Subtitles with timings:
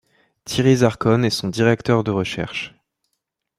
[0.45, 2.73] Thierry Zarcone est son directeur de recherche.